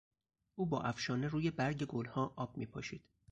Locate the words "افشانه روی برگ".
0.83-1.85